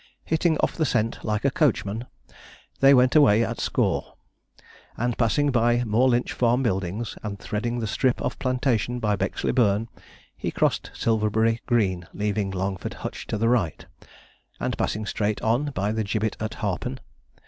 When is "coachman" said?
1.51-2.07